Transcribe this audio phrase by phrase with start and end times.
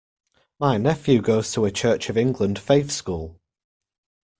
[0.59, 3.39] My nephew goes to a Church of England faith school